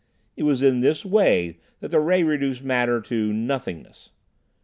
It 0.35 0.41
was 0.41 0.63
in 0.63 0.79
this 0.79 1.05
way 1.05 1.59
that 1.79 1.91
the 1.91 1.99
ray 1.99 2.23
reduced 2.23 2.63
matter 2.63 3.01
to 3.01 3.31
"nothingness." 3.31 4.09